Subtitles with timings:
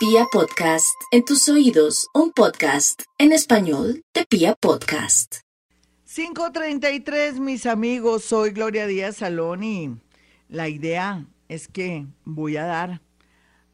[0.00, 5.40] Pia Podcast, en tus oídos, un podcast en español de Pia Podcast.
[6.06, 9.94] 533, mis amigos, soy Gloria Díaz Salón y
[10.48, 13.02] la idea es que voy a dar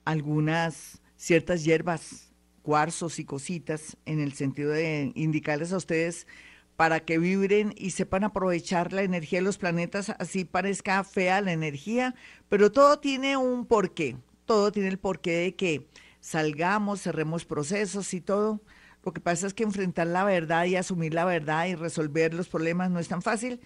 [0.05, 2.33] algunas ciertas hierbas,
[2.63, 6.27] cuarzos y cositas en el sentido de indicarles a ustedes
[6.75, 11.53] para que vibren y sepan aprovechar la energía de los planetas, así parezca fea la
[11.53, 12.17] energía,
[12.49, 15.87] pero todo tiene un porqué, todo tiene el porqué de que
[16.27, 18.61] salgamos, cerremos procesos y todo.
[19.05, 22.49] Lo que pasa es que enfrentar la verdad y asumir la verdad y resolver los
[22.49, 23.61] problemas no es tan fácil,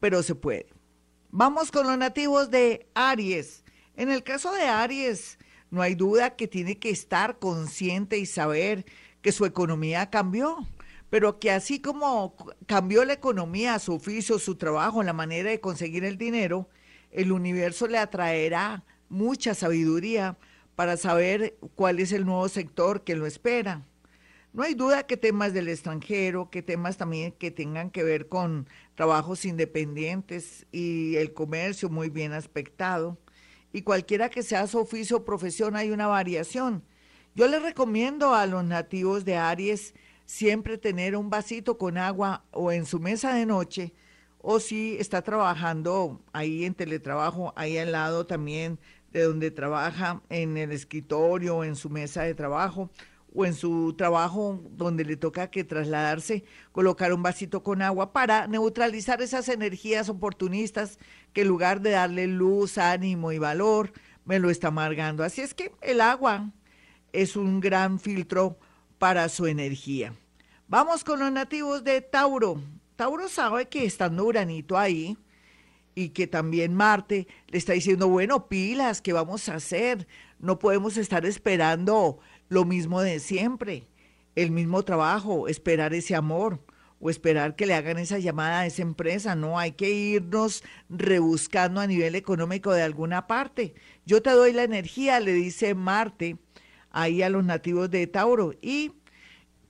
[0.00, 0.66] pero se puede.
[1.30, 3.64] Vamos con los nativos de Aries.
[3.96, 5.38] En el caso de Aries,
[5.70, 8.86] no hay duda que tiene que estar consciente y saber
[9.20, 10.66] que su economía cambió
[11.08, 12.34] pero que así como
[12.66, 16.68] cambió la economía, su oficio, su trabajo, la manera de conseguir el dinero,
[17.12, 20.36] el universo le atraerá mucha sabiduría
[20.76, 23.84] para saber cuál es el nuevo sector que lo espera.
[24.52, 28.68] No hay duda que temas del extranjero, que temas también que tengan que ver con
[28.94, 33.18] trabajos independientes y el comercio muy bien aspectado.
[33.72, 36.84] Y cualquiera que sea su oficio o profesión hay una variación.
[37.34, 39.92] Yo les recomiendo a los nativos de Aries
[40.24, 43.92] siempre tener un vasito con agua o en su mesa de noche,
[44.38, 48.78] o si está trabajando ahí en teletrabajo, ahí al lado también
[49.16, 52.90] de donde trabaja, en el escritorio en su mesa de trabajo,
[53.34, 58.46] o en su trabajo donde le toca que trasladarse, colocar un vasito con agua para
[58.46, 60.98] neutralizar esas energías oportunistas
[61.32, 63.92] que en lugar de darle luz, ánimo y valor,
[64.24, 65.24] me lo está amargando.
[65.24, 66.50] Así es que el agua
[67.12, 68.58] es un gran filtro
[68.98, 70.14] para su energía.
[70.68, 72.60] Vamos con los nativos de Tauro.
[72.96, 75.16] Tauro sabe que estando Uranito ahí
[75.96, 80.06] y que también Marte le está diciendo, bueno, pilas, ¿qué vamos a hacer?
[80.38, 83.88] No podemos estar esperando lo mismo de siempre,
[84.34, 86.60] el mismo trabajo, esperar ese amor
[87.00, 89.34] o esperar que le hagan esa llamada a esa empresa.
[89.34, 93.74] No, hay que irnos rebuscando a nivel económico de alguna parte.
[94.04, 96.36] Yo te doy la energía, le dice Marte
[96.90, 98.52] ahí a los nativos de Tauro.
[98.60, 98.92] Y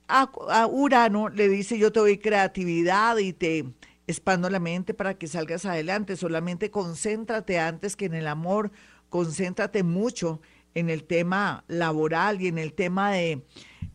[0.09, 0.29] a,
[0.69, 3.65] Urano le dice, yo te doy creatividad y te
[4.07, 6.15] expando la mente para que salgas adelante.
[6.15, 8.71] Solamente concéntrate antes que en el amor,
[9.09, 10.41] concéntrate mucho
[10.73, 13.45] en el tema laboral y en el tema de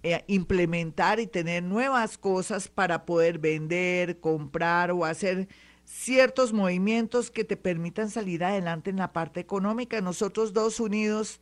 [0.03, 5.49] eh, implementar y tener nuevas cosas para poder vender, comprar o hacer
[5.85, 10.01] ciertos movimientos que te permitan salir adelante en la parte económica.
[10.01, 11.41] Nosotros dos unidos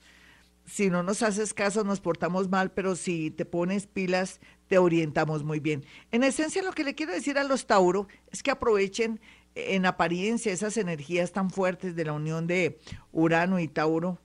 [0.70, 5.42] si no nos haces caso nos portamos mal, pero si te pones pilas te orientamos
[5.42, 5.84] muy bien.
[6.12, 9.20] En esencia lo que le quiero decir a los Tauro es que aprovechen
[9.56, 12.78] en apariencia esas energías tan fuertes de la unión de
[13.10, 14.20] Urano y Tauro,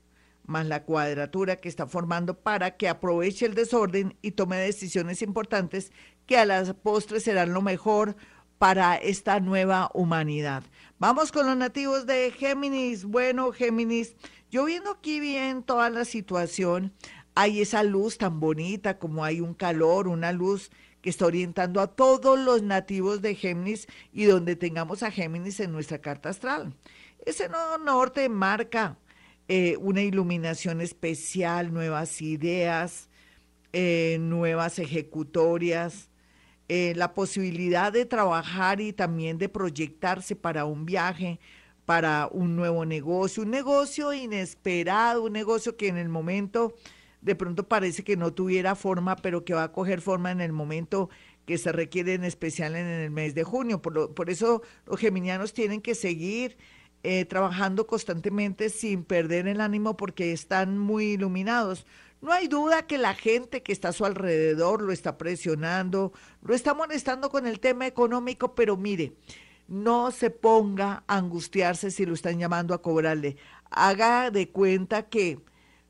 [0.46, 5.92] más la cuadratura que está formando para que aproveche el desorden y tome decisiones importantes
[6.28, 8.16] que a las postres serán lo mejor
[8.60, 10.62] para esta nueva humanidad.
[11.00, 13.04] Vamos con los nativos de Géminis.
[13.04, 14.16] Bueno, Géminis,
[14.52, 16.94] yo viendo aquí bien toda la situación,
[17.36, 21.88] hay esa luz tan bonita como hay un calor, una luz que está orientando a
[21.88, 26.74] todos los nativos de Géminis y donde tengamos a Géminis en nuestra carta astral.
[27.26, 27.50] Ese
[27.84, 28.98] norte marca
[29.48, 33.10] eh, una iluminación especial, nuevas ideas,
[33.74, 36.10] eh, nuevas ejecutorias,
[36.68, 41.40] eh, la posibilidad de trabajar y también de proyectarse para un viaje,
[41.86, 46.74] para un nuevo negocio, un negocio inesperado, un negocio que en el momento
[47.26, 50.54] de pronto parece que no tuviera forma, pero que va a coger forma en el
[50.54, 51.10] momento
[51.48, 53.82] que se requiere en especial en el mes de junio.
[53.82, 56.56] Por, por eso los geminianos tienen que seguir
[57.02, 61.88] eh, trabajando constantemente sin perder el ánimo porque están muy iluminados.
[62.22, 66.54] No hay duda que la gente que está a su alrededor lo está presionando, lo
[66.54, 69.14] está molestando con el tema económico, pero mire,
[69.68, 73.38] no se ponga a angustiarse si lo están llamando a cobrarle.
[73.72, 75.40] Haga de cuenta que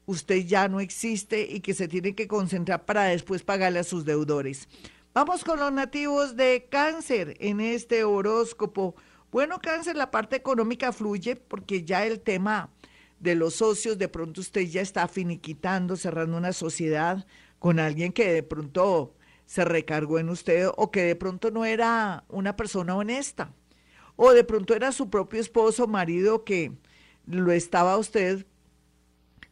[0.06, 4.06] usted ya no existe y que se tiene que concentrar para después pagarle a sus
[4.06, 4.68] deudores.
[5.13, 8.96] Vamos con los nativos de cáncer en este horóscopo.
[9.31, 12.69] Bueno, cáncer, la parte económica fluye porque ya el tema
[13.19, 17.25] de los socios, de pronto usted ya está finiquitando, cerrando una sociedad
[17.60, 19.16] con alguien que de pronto
[19.46, 23.54] se recargó en usted o que de pronto no era una persona honesta
[24.16, 26.72] o de pronto era su propio esposo, marido que
[27.25, 28.46] lo estaba usted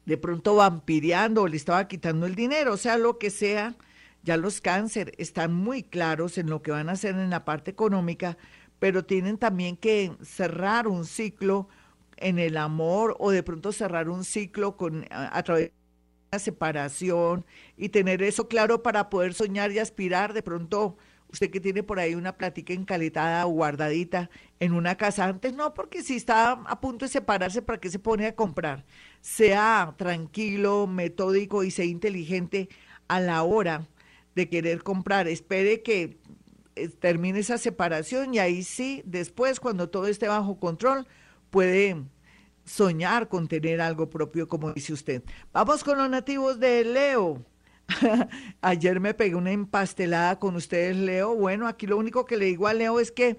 [0.06, 3.76] de pronto vampireando o le estaba quitando el dinero, o sea, lo que sea,
[4.24, 7.72] ya los cáncer están muy claros en lo que van a hacer en la parte
[7.72, 8.38] económica,
[8.80, 11.68] pero tienen también que cerrar un ciclo
[12.18, 15.72] en el amor o de pronto cerrar un ciclo con a, través
[16.40, 17.46] separación
[17.78, 20.98] y tener eso claro para poder soñar y aspirar de pronto
[21.34, 25.74] usted que tiene por ahí una platica encaletada o guardadita en una casa antes, no,
[25.74, 28.86] porque si está a punto de separarse, ¿para qué se pone a comprar?
[29.20, 32.70] Sea tranquilo, metódico y sea inteligente
[33.08, 33.88] a la hora
[34.36, 35.28] de querer comprar.
[35.28, 36.20] Espere que
[36.76, 41.08] eh, termine esa separación y ahí sí, después, cuando todo esté bajo control,
[41.50, 42.04] puede
[42.64, 45.24] soñar con tener algo propio, como dice usted.
[45.52, 47.44] Vamos con los nativos de Leo.
[48.62, 51.36] Ayer me pegué una empastelada con ustedes, Leo.
[51.36, 53.38] Bueno, aquí lo único que le digo a Leo es que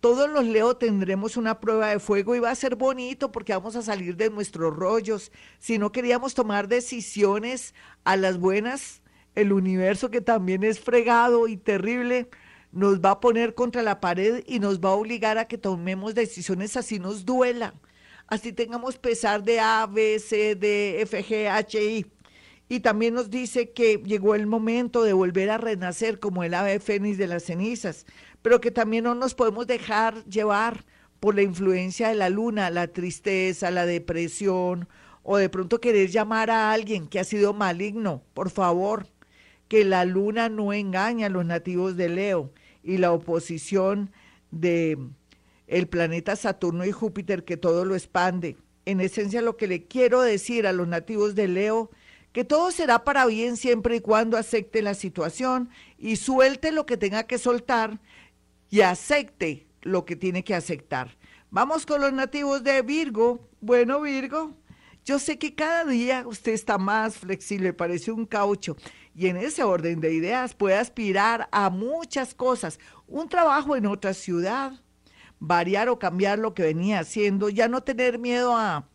[0.00, 3.76] todos los Leo tendremos una prueba de fuego y va a ser bonito porque vamos
[3.76, 5.32] a salir de nuestros rollos.
[5.58, 7.74] Si no queríamos tomar decisiones
[8.04, 9.02] a las buenas,
[9.34, 12.28] el universo que también es fregado y terrible,
[12.72, 16.14] nos va a poner contra la pared y nos va a obligar a que tomemos
[16.14, 17.74] decisiones así nos duela
[18.26, 22.13] así tengamos pesar de A, B, C, D, F, G, H, I.
[22.68, 26.80] Y también nos dice que llegó el momento de volver a renacer como el ave
[26.80, 28.06] fénix de las cenizas,
[28.42, 30.84] pero que también no nos podemos dejar llevar
[31.20, 34.88] por la influencia de la luna, la tristeza, la depresión,
[35.22, 38.22] o de pronto querer llamar a alguien que ha sido maligno.
[38.34, 39.06] Por favor,
[39.68, 42.52] que la luna no engaña a los nativos de Leo
[42.82, 44.10] y la oposición
[44.50, 44.98] de
[45.66, 48.56] el planeta Saturno y Júpiter que todo lo expande.
[48.84, 51.90] En esencia lo que le quiero decir a los nativos de Leo,
[52.34, 56.96] que todo será para bien siempre y cuando acepte la situación y suelte lo que
[56.96, 58.00] tenga que soltar
[58.68, 61.16] y acepte lo que tiene que aceptar.
[61.50, 63.48] Vamos con los nativos de Virgo.
[63.60, 64.50] Bueno, Virgo,
[65.04, 68.76] yo sé que cada día usted está más flexible, parece un caucho,
[69.14, 72.80] y en ese orden de ideas puede aspirar a muchas cosas.
[73.06, 74.72] Un trabajo en otra ciudad,
[75.38, 78.88] variar o cambiar lo que venía haciendo, ya no tener miedo a,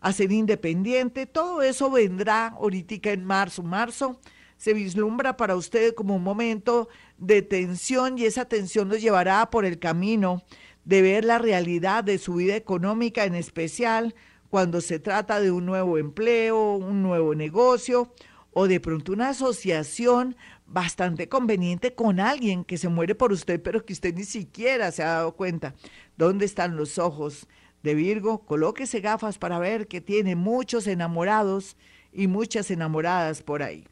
[0.00, 3.62] a ser independiente, todo eso vendrá ahorita en marzo.
[3.62, 4.20] Marzo
[4.56, 6.88] se vislumbra para usted como un momento
[7.18, 10.42] de tensión y esa tensión nos llevará por el camino
[10.84, 14.14] de ver la realidad de su vida económica, en especial
[14.48, 18.12] cuando se trata de un nuevo empleo, un nuevo negocio
[18.52, 23.84] o de pronto una asociación bastante conveniente con alguien que se muere por usted, pero
[23.84, 25.74] que usted ni siquiera se ha dado cuenta.
[26.16, 27.46] ¿Dónde están los ojos
[27.86, 28.44] de Virgo?
[28.44, 31.76] Colóquese gafas para ver que tiene muchos enamorados
[32.12, 33.86] y muchas enamoradas por ahí.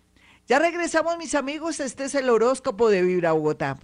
[0.46, 1.80] Ya regresamos, mis amigos.
[1.80, 3.78] Este es el horóscopo de Vibra Bogotá.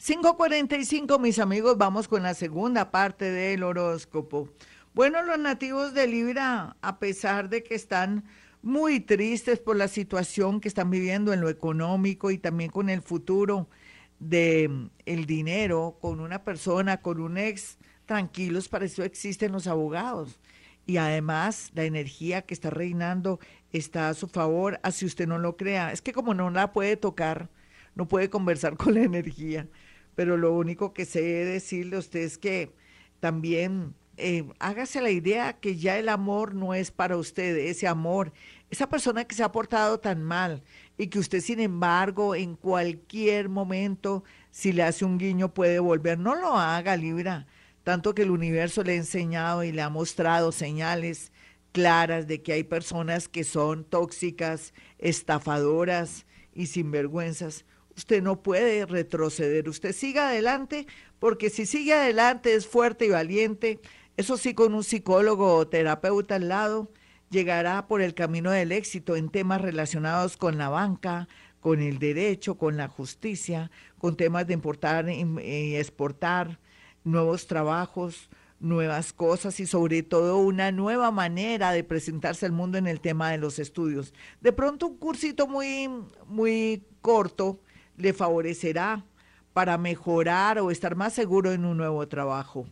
[0.00, 4.48] 5.45, mis amigos, vamos con la segunda parte del horóscopo.
[4.94, 8.24] Bueno, los nativos de Libra, a pesar de que están
[8.62, 13.02] muy tristes por la situación que están viviendo en lo económico y también con el
[13.02, 13.68] futuro
[14.18, 19.66] de mm, el dinero con una persona, con un ex, tranquilos, para eso existen los
[19.66, 20.38] abogados.
[20.86, 23.38] Y además la energía que está reinando
[23.72, 25.92] está a su favor, así usted no lo crea.
[25.92, 27.48] Es que como no la puede tocar,
[27.94, 29.68] no puede conversar con la energía.
[30.14, 32.72] Pero lo único que sé decirle a usted es que
[33.20, 38.32] también eh, hágase la idea que ya el amor no es para usted, ese amor,
[38.70, 40.62] esa persona que se ha portado tan mal
[40.98, 46.18] y que usted, sin embargo, en cualquier momento, si le hace un guiño, puede volver.
[46.18, 47.46] No lo haga, Libra,
[47.84, 51.32] tanto que el universo le ha enseñado y le ha mostrado señales
[51.72, 57.64] claras de que hay personas que son tóxicas, estafadoras y sinvergüenzas.
[57.96, 60.86] Usted no puede retroceder, usted siga adelante,
[61.18, 63.80] porque si sigue adelante es fuerte y valiente,
[64.16, 66.90] eso sí, con un psicólogo o terapeuta al lado,
[67.30, 71.28] llegará por el camino del éxito en temas relacionados con la banca,
[71.60, 76.58] con el derecho, con la justicia, con temas de importar y exportar
[77.04, 78.28] nuevos trabajos,
[78.60, 83.30] nuevas cosas y sobre todo una nueva manera de presentarse al mundo en el tema
[83.30, 84.14] de los estudios.
[84.40, 85.88] De pronto un cursito muy
[86.26, 87.60] muy corto
[87.96, 89.04] le favorecerá
[89.52, 92.66] para mejorar o estar más seguro en un nuevo trabajo.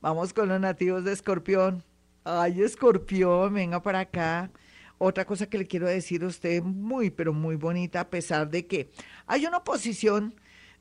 [0.00, 1.82] Vamos con los nativos de Escorpión.
[2.24, 4.50] Ay, escorpión, venga para acá.
[4.98, 8.66] Otra cosa que le quiero decir a usted, muy, pero muy bonita, a pesar de
[8.66, 8.90] que
[9.26, 10.34] hay una oposición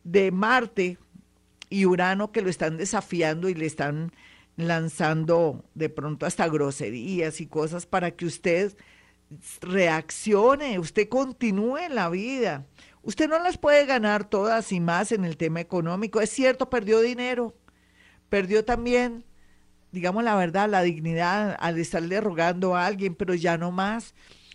[0.03, 0.97] de Marte
[1.69, 4.11] y Urano que lo están desafiando y le están
[4.57, 8.77] lanzando de pronto hasta groserías y cosas para que usted
[9.61, 12.65] reaccione, usted continúe en la vida.
[13.03, 16.21] Usted no las puede ganar todas y más en el tema económico.
[16.21, 17.53] Es cierto, perdió dinero,
[18.29, 19.25] perdió también
[19.95, 24.13] digamos la verdad, la dignidad al estarle rogando a alguien, pero ya no más.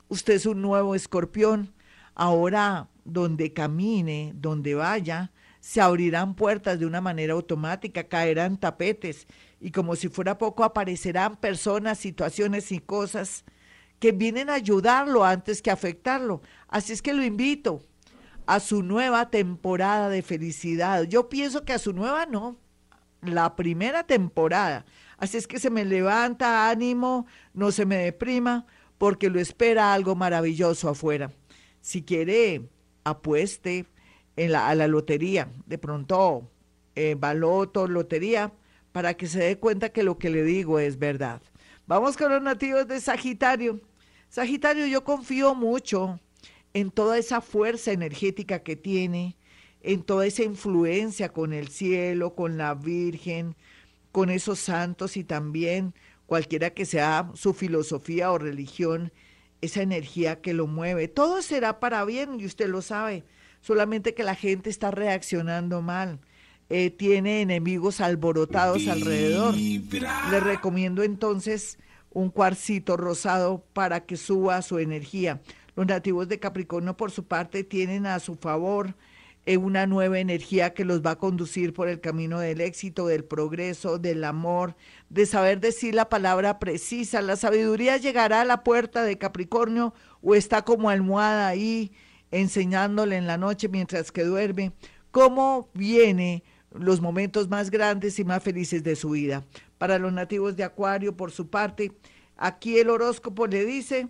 [0.09, 1.73] Usted es un nuevo escorpión.
[2.15, 9.27] Ahora, donde camine, donde vaya, se abrirán puertas de una manera automática, caerán tapetes
[9.61, 13.45] y como si fuera poco aparecerán personas, situaciones y cosas
[13.99, 16.41] que vienen a ayudarlo antes que afectarlo.
[16.69, 17.85] Así es que lo invito
[18.47, 21.05] a su nueva temporada de felicidad.
[21.05, 22.57] Yo pienso que a su nueva no,
[23.21, 24.87] la primera temporada.
[25.19, 30.15] Así es que se me levanta ánimo, no se me deprima, porque lo espera algo
[30.15, 31.31] maravilloso afuera.
[31.83, 32.71] Si quiere,
[33.05, 33.87] apueste
[34.37, 36.51] en la, a la lotería, de pronto,
[36.95, 38.53] eh, baloto, lotería,
[38.93, 41.43] para que se dé cuenta que lo que le digo es verdad.
[41.87, 43.81] Vamos con los nativos de Sagitario.
[44.29, 46.21] Sagitario, yo confío mucho
[46.75, 49.37] en toda esa fuerza energética que tiene,
[49.83, 53.57] en toda esa influencia con el cielo, con la Virgen,
[54.13, 55.95] con esos santos y también
[56.27, 59.13] cualquiera que sea su filosofía o religión,
[59.61, 61.09] esa energía que lo mueve.
[61.09, 63.25] Todo será para bien y usted lo sabe,
[63.61, 66.19] solamente que la gente está reaccionando mal.
[66.69, 69.57] Eh, tiene enemigos alborotados alrededor.
[69.57, 71.79] Le recomiendo entonces
[72.11, 75.41] un cuarcito rosado para que suba su energía.
[75.75, 78.95] Los nativos de Capricornio, por su parte, tienen a su favor
[79.47, 83.25] eh, una nueva energía que los va a conducir por el camino del éxito, del
[83.25, 84.77] progreso, del amor,
[85.09, 87.23] de saber decir la palabra precisa.
[87.23, 91.91] La sabiduría llegará a la puerta de Capricornio o está como almohada ahí
[92.31, 94.73] enseñándole en la noche mientras que duerme
[95.11, 99.45] cómo viene los momentos más grandes y más felices de su vida.
[99.79, 101.93] Para los nativos de Acuario, por su parte,
[102.37, 104.09] aquí el horóscopo le dice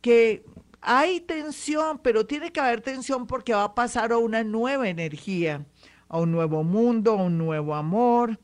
[0.00, 0.44] que
[0.80, 5.64] hay tensión, pero tiene que haber tensión porque va a pasar a una nueva energía,
[6.08, 8.38] a un nuevo mundo, a un nuevo amor,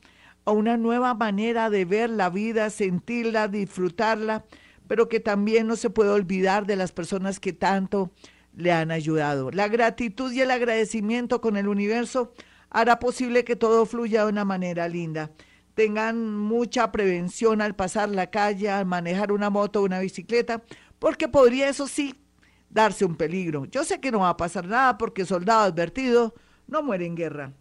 [0.44, 4.44] a una nueva manera de ver la vida, sentirla, disfrutarla,
[4.86, 8.12] pero que también no se puede olvidar de las personas que tanto
[8.58, 9.50] le han ayudado.
[9.52, 12.32] La gratitud y el agradecimiento con el universo
[12.70, 15.30] hará posible que todo fluya de una manera linda.
[15.74, 20.64] Tengan mucha prevención al pasar la calle, al manejar una moto o una bicicleta,
[20.98, 22.16] porque podría eso sí
[22.68, 23.64] darse un peligro.
[23.66, 26.34] Yo sé que no va a pasar nada porque soldado advertido
[26.66, 27.52] no muere en guerra.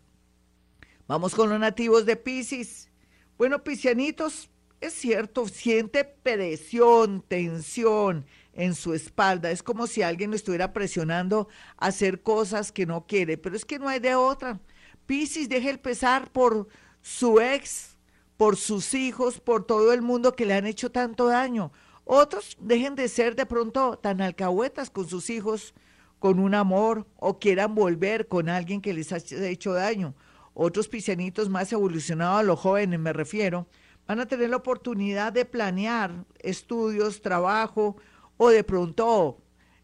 [1.08, 2.90] Vamos con los nativos de Pisces.
[3.38, 4.50] Bueno, piscianitos,
[4.82, 8.26] es cierto, siente presión, tensión
[8.58, 9.52] en su espalda.
[9.52, 11.48] Es como si alguien lo estuviera presionando
[11.78, 14.60] a hacer cosas que no quiere, pero es que no hay de otra.
[15.06, 16.68] Piscis deje el pesar por
[17.02, 17.96] su ex,
[18.36, 21.72] por sus hijos, por todo el mundo que le han hecho tanto daño.
[22.04, 25.74] Otros dejen de ser de pronto tan alcahuetas con sus hijos,
[26.20, 30.16] con un amor, o quieran volver con alguien que les ha hecho daño.
[30.54, 33.68] Otros piscianitos más evolucionados, los jóvenes me refiero,
[34.08, 37.98] van a tener la oportunidad de planear estudios, trabajo,
[38.38, 39.42] o de pronto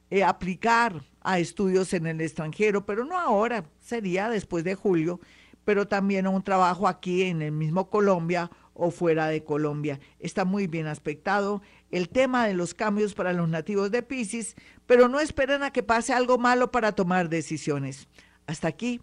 [0.10, 5.20] eh, aplicar a estudios en el extranjero, pero no ahora, sería después de julio,
[5.66, 10.00] pero también un trabajo aquí en el mismo Colombia o fuera de Colombia.
[10.20, 14.56] Está muy bien aspectado el tema de los cambios para los nativos de Pisces,
[14.86, 18.08] pero no esperen a que pase algo malo para tomar decisiones.
[18.46, 19.02] Hasta aquí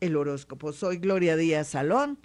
[0.00, 0.72] el horóscopo.
[0.72, 2.18] Soy Gloria Díaz Salón.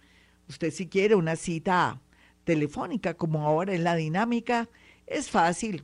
[0.49, 2.01] Usted si quiere una cita
[2.43, 4.69] telefónica como ahora en la dinámica,
[5.05, 5.83] es fácil.